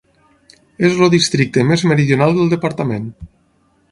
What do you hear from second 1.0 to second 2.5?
el districte més meridional